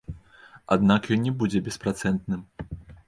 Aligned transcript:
Аднак 0.75 1.09
ён 1.15 1.21
не 1.27 1.33
будзе 1.43 1.61
беспрацэнтным. 1.67 2.41